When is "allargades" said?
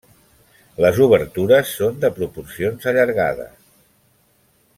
2.93-3.57